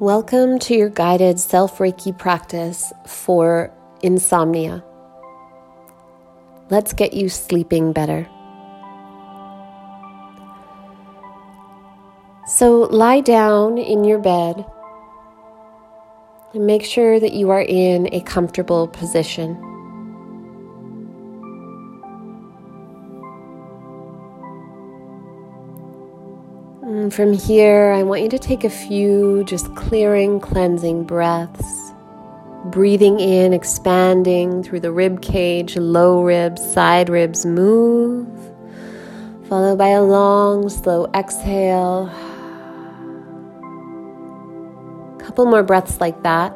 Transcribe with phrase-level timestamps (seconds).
[0.00, 3.72] Welcome to your guided self Reiki practice for
[4.02, 4.82] insomnia.
[6.68, 8.28] Let's get you sleeping better.
[12.48, 14.64] So lie down in your bed
[16.54, 19.73] and make sure that you are in a comfortable position.
[27.04, 31.92] And from here, I want you to take a few just clearing, cleansing breaths.
[32.64, 38.26] Breathing in, expanding through the rib cage, low ribs, side ribs move.
[39.50, 42.06] Followed by a long, slow exhale.
[45.18, 46.54] Couple more breaths like that.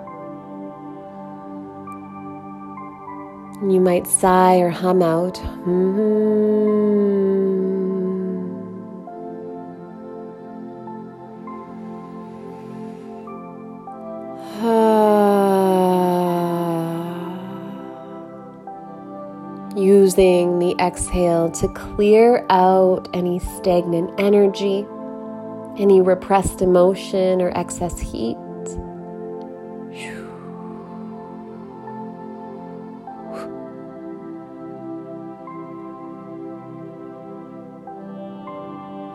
[3.68, 5.34] You might sigh or hum out.
[5.34, 7.57] Mm-hmm.
[20.80, 24.86] Exhale to clear out any stagnant energy,
[25.78, 28.36] any repressed emotion or excess heat.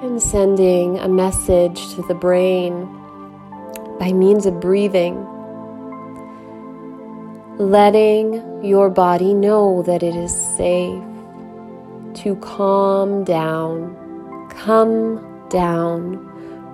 [0.01, 2.85] And sending a message to the brain
[3.99, 5.25] by means of breathing
[7.57, 11.12] letting your body know that it is safe
[12.23, 16.15] to calm down, come down,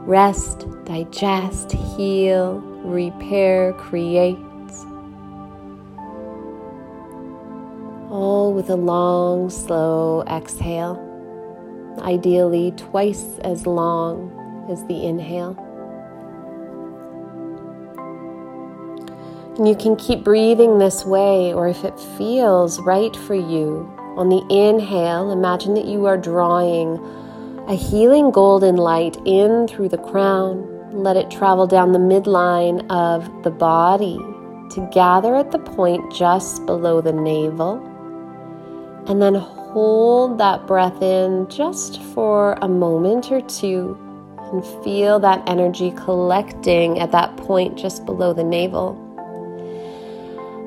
[0.05, 4.38] rest, digest, heal, repair, create.
[8.11, 10.97] All with a long, slow exhale,
[12.00, 14.31] ideally twice as long
[14.70, 15.58] as the inhale.
[19.58, 24.30] And you can keep breathing this way, or if it feels right for you, on
[24.30, 26.97] the inhale, imagine that you are drawing
[27.67, 30.65] a healing golden light in through the crown.
[30.92, 34.17] Let it travel down the midline of the body
[34.71, 37.77] to gather at the point just below the navel.
[39.08, 43.97] And then hold that breath in just for a moment or two
[44.52, 49.05] and feel that energy collecting at that point just below the navel.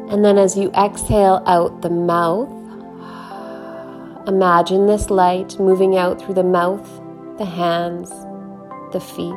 [0.08, 2.48] And then as you exhale out the mouth,
[4.26, 6.86] imagine this light moving out through the mouth,
[7.38, 8.10] the hands,
[8.92, 9.34] the feet.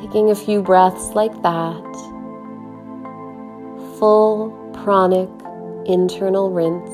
[0.00, 1.92] Taking a few breaths like that.
[3.98, 4.50] Full
[4.84, 5.30] pranic
[5.86, 6.90] internal rinse.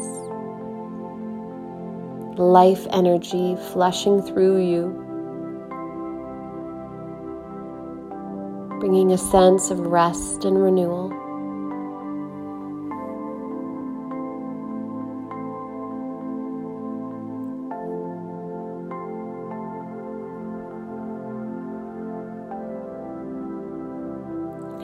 [2.38, 5.02] Life energy flushing through you
[8.82, 11.21] bringing a sense of rest and renewal.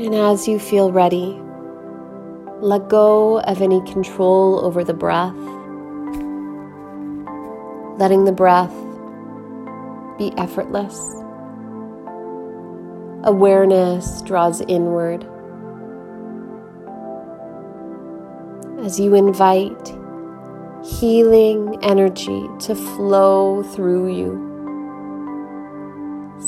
[0.08, 1.38] And as you feel ready,
[2.62, 5.36] let go of any control over the breath,
[7.98, 8.72] letting the breath
[10.16, 10.98] be effortless.
[13.22, 15.26] Awareness draws inward.
[18.82, 19.94] As you invite
[20.82, 24.32] healing energy to flow through you,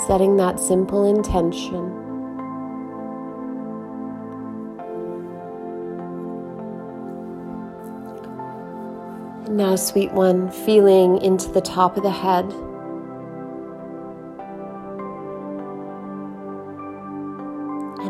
[0.07, 2.00] setting that simple intention.
[9.51, 12.51] Now, sweet one, feeling into the top of the head.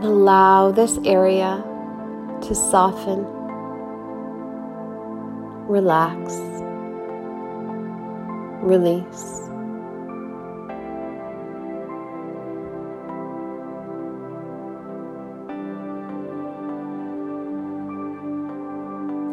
[0.01, 1.63] and allow this area
[2.41, 3.23] to soften,
[5.69, 6.37] relax,
[8.63, 9.50] release.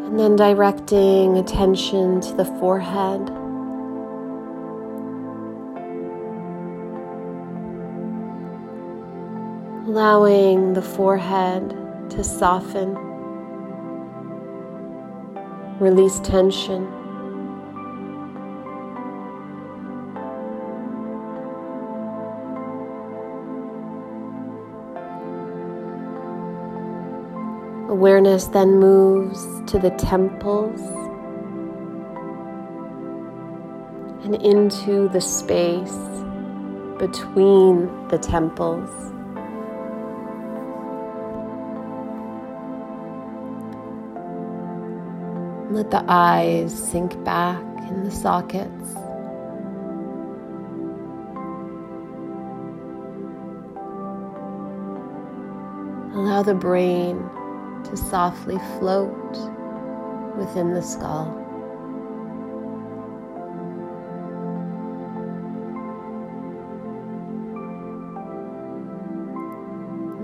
[0.07, 3.30] And then directing attention to the forehead.
[9.88, 11.69] allowing the forehead
[12.09, 12.94] to soften,
[15.80, 16.96] release tension.
[27.97, 30.79] Awareness then moves to the temples
[34.23, 35.97] and into the space
[36.99, 38.91] between the temples.
[45.71, 48.94] Let the eyes sink back in the sockets.
[56.13, 57.27] Allow the brain
[57.89, 59.31] to softly float
[60.37, 61.43] within the skull.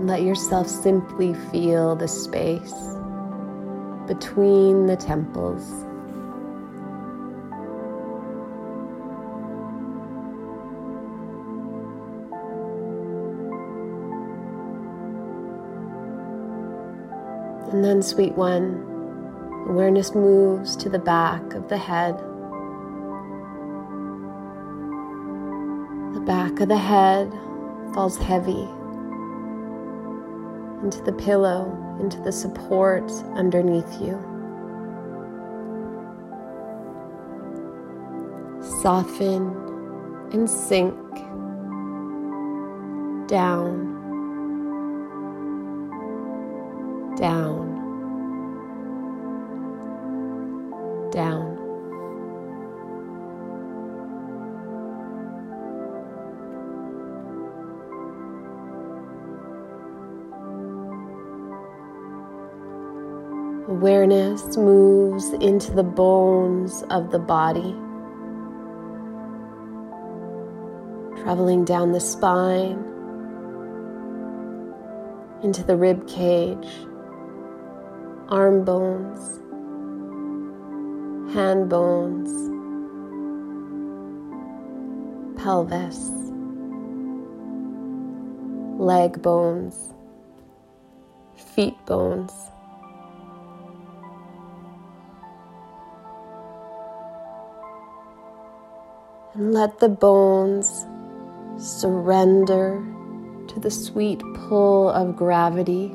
[0.05, 2.73] Let yourself simply feel the space
[4.07, 5.85] between the temples.
[18.01, 18.83] Sweet one,
[19.69, 22.17] awareness moves to the back of the head.
[26.13, 27.31] The back of the head
[27.93, 28.67] falls heavy
[30.83, 34.19] into the pillow, into the support underneath you.
[38.81, 39.55] Soften
[40.33, 40.95] and sink
[43.27, 43.93] down
[47.15, 47.72] down,
[51.13, 51.57] down.
[63.69, 67.75] Awareness moves into the bones of the body,
[71.21, 72.83] traveling down the spine,
[75.43, 76.67] into the rib cage
[78.29, 79.42] arm bones,
[81.31, 82.29] hand bones,
[85.37, 86.09] pelvis,
[88.79, 89.93] leg bones,
[91.35, 92.33] feet bones.
[99.35, 100.85] And let the bones
[101.57, 102.83] surrender
[103.47, 105.91] to the sweet pull of gravity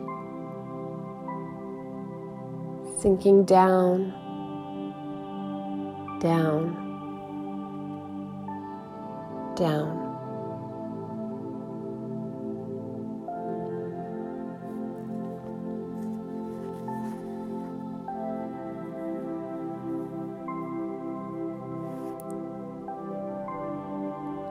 [3.00, 4.12] sinking down,
[6.20, 6.74] down,
[9.56, 10.06] down.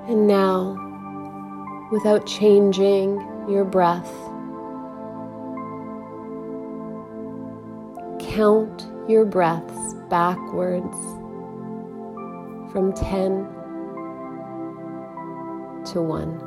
[0.08, 0.78] And now,
[1.92, 3.20] without changing
[3.50, 4.10] your breath,
[8.20, 10.96] count your breaths backwards
[12.72, 13.48] from 10
[15.86, 16.44] to 1.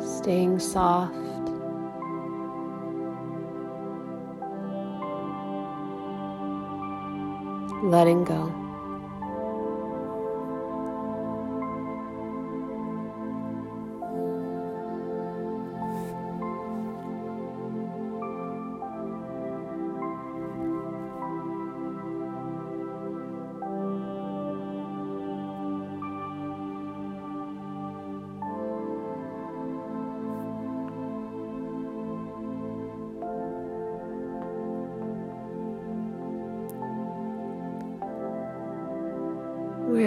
[0.00, 1.22] Staying soft
[7.82, 8.61] letting go.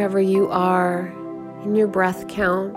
[0.05, 1.07] Wherever you are
[1.63, 2.75] in your breath count.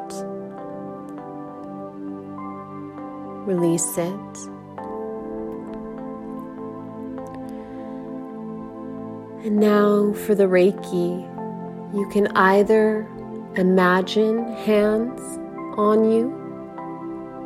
[3.46, 4.38] Release it.
[9.44, 11.22] And now for the Reiki,
[11.94, 13.06] you can either
[13.56, 15.20] imagine hands
[15.76, 16.30] on you,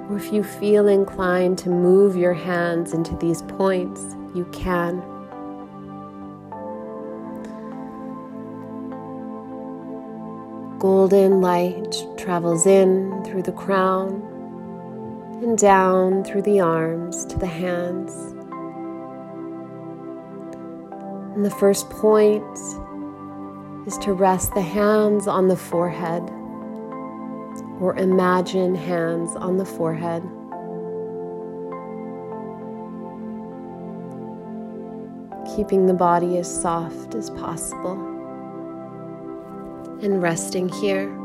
[0.09, 5.12] or if you feel inclined to move your hands into these points, you can.
[10.83, 14.21] Golden light travels in through the crown
[15.41, 18.13] and down through the arms to the hands.
[21.37, 22.59] And the first point
[23.87, 26.25] is to rest the hands on the forehead
[27.81, 30.25] or imagine hands on the forehead.
[35.55, 38.12] Keeping the body as soft as possible
[40.03, 41.22] and resting here.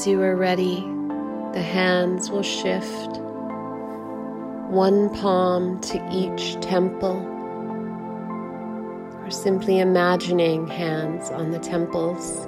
[0.00, 0.80] As you are ready,
[1.52, 3.18] the hands will shift
[4.70, 7.20] one palm to each temple,
[9.18, 12.46] or simply imagining hands on the temples.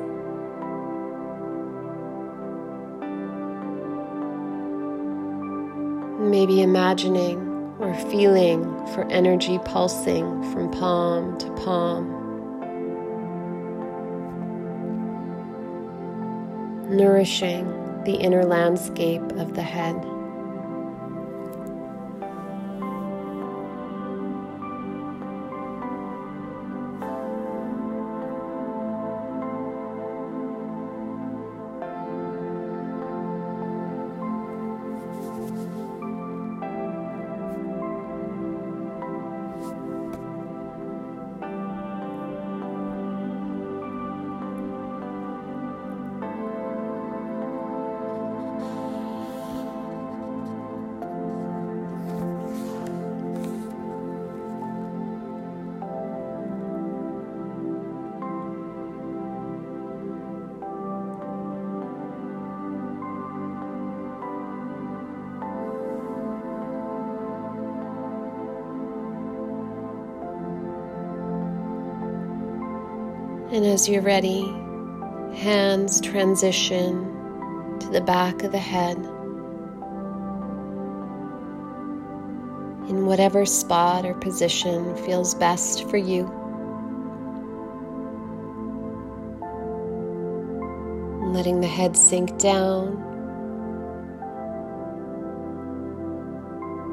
[6.19, 7.37] Maybe imagining
[7.81, 12.22] or feeling for energy pulsing from palm to palm.
[16.93, 17.65] Nourishing
[18.05, 19.97] the inner landscape of the head.
[73.53, 74.41] And as you're ready,
[75.37, 78.97] hands transition to the back of the head.
[82.89, 86.23] In whatever spot or position feels best for you.
[91.35, 92.97] Letting the head sink down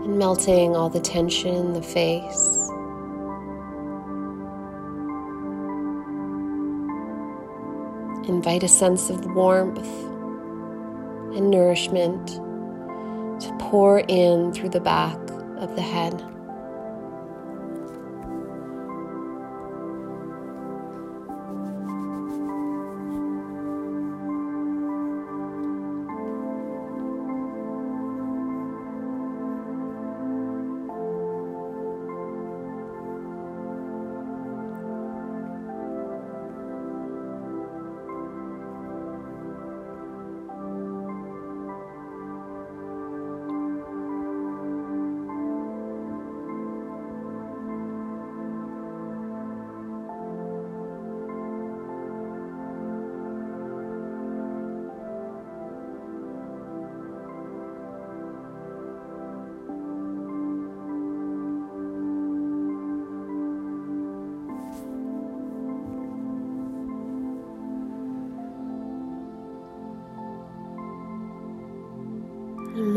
[0.03, 2.69] and melting all the tension in the face.
[8.29, 9.87] Invite a sense of warmth
[11.35, 15.17] and nourishment to pour in through the back
[15.57, 16.28] of the head.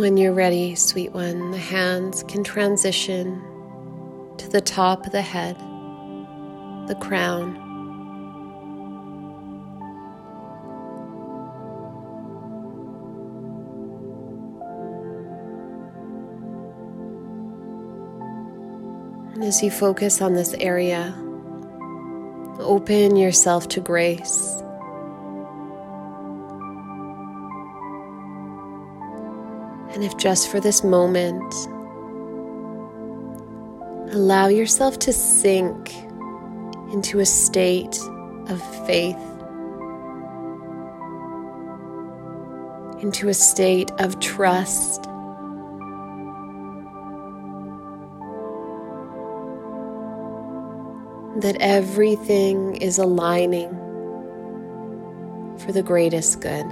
[0.03, 3.41] When you're ready, sweet one, the hands can transition
[4.37, 5.57] to the top of the head,
[6.89, 7.55] the crown.
[19.35, 21.15] And as you focus on this area,
[22.59, 24.62] open yourself to grace.
[29.95, 31.55] And if just for this moment,
[34.15, 35.95] allow yourself to sink
[36.93, 37.99] into a state
[38.49, 39.17] of faith,
[43.03, 45.03] into a state of trust.
[51.41, 53.71] That everything is aligning
[55.59, 56.67] for the greatest good.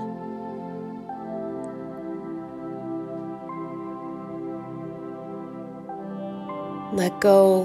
[7.00, 7.62] Let go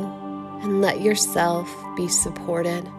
[0.63, 2.89] and let yourself be supported.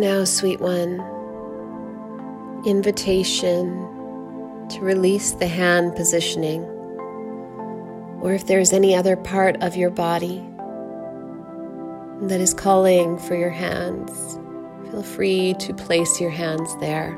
[0.00, 0.98] Now, sweet one,
[2.64, 3.68] invitation
[4.70, 6.62] to release the hand positioning,
[8.22, 10.42] or if there's any other part of your body
[12.22, 14.38] that is calling for your hands,
[14.90, 17.14] feel free to place your hands there.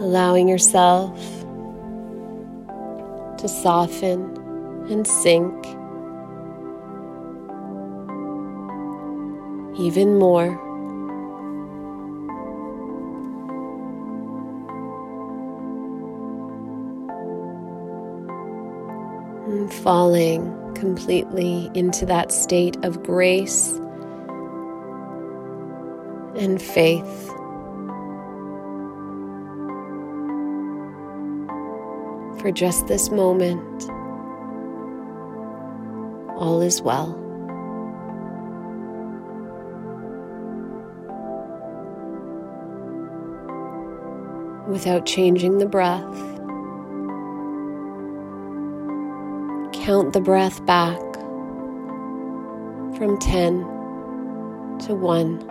[0.00, 1.39] allowing yourself
[3.40, 4.36] to soften
[4.90, 5.54] and sink
[9.78, 10.58] even more.
[19.48, 23.72] And falling completely into that state of grace
[26.36, 27.39] and faith.
[32.40, 33.90] For just this moment.
[36.38, 37.16] All is well.
[44.68, 46.00] Without changing the breath,
[49.84, 50.98] count the breath back
[52.96, 53.60] from 10
[54.80, 55.49] to 1.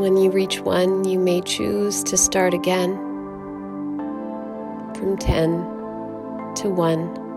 [0.00, 2.96] When you reach one, you may choose to start again
[4.94, 5.50] from 10
[6.54, 7.29] to 1.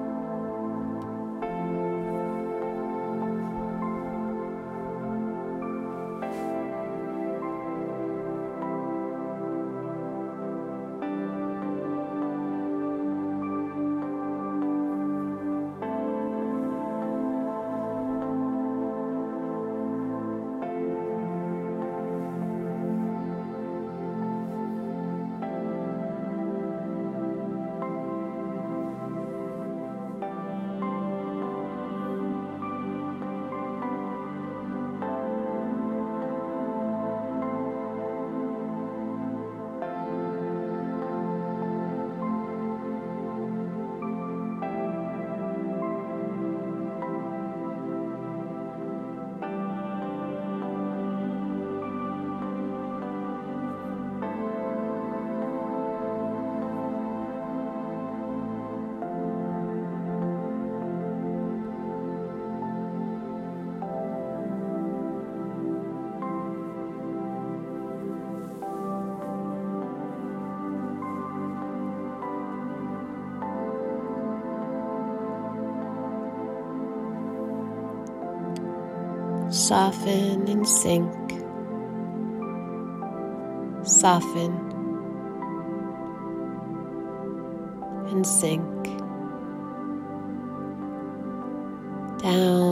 [79.68, 81.14] Soften and sink.
[83.88, 84.52] Soften
[88.12, 88.84] and sink.
[92.22, 92.63] Down,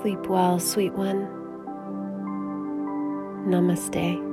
[0.00, 1.26] Sleep well, sweet one.
[3.48, 4.27] Namaste.